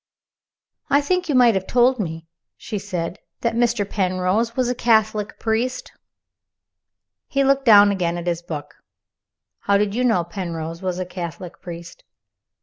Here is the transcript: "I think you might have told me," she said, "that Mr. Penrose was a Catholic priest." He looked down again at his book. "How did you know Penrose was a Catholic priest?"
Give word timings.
"I 0.89 0.99
think 0.99 1.29
you 1.29 1.35
might 1.35 1.53
have 1.53 1.67
told 1.67 1.99
me," 1.99 2.25
she 2.57 2.79
said, 2.79 3.19
"that 3.41 3.53
Mr. 3.53 3.87
Penrose 3.87 4.55
was 4.55 4.67
a 4.67 4.73
Catholic 4.73 5.37
priest." 5.37 5.91
He 7.27 7.43
looked 7.43 7.65
down 7.65 7.91
again 7.91 8.17
at 8.17 8.25
his 8.25 8.41
book. 8.41 8.77
"How 9.59 9.77
did 9.77 9.93
you 9.93 10.03
know 10.03 10.23
Penrose 10.23 10.81
was 10.81 10.97
a 10.97 11.05
Catholic 11.05 11.61
priest?" 11.61 12.03